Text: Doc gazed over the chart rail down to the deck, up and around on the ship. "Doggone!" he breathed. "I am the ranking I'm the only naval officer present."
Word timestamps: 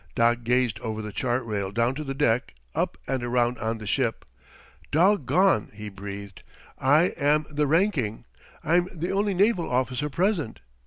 Doc 0.15 0.39
gazed 0.43 0.79
over 0.79 0.99
the 0.99 1.11
chart 1.11 1.45
rail 1.45 1.71
down 1.71 1.93
to 1.93 2.03
the 2.03 2.15
deck, 2.15 2.55
up 2.73 2.97
and 3.07 3.21
around 3.23 3.59
on 3.59 3.77
the 3.77 3.85
ship. 3.85 4.25
"Doggone!" 4.91 5.69
he 5.75 5.89
breathed. 5.89 6.41
"I 6.79 7.09
am 7.19 7.45
the 7.51 7.67
ranking 7.67 8.25
I'm 8.63 8.89
the 8.91 9.11
only 9.11 9.35
naval 9.35 9.71
officer 9.71 10.09
present." 10.09 10.59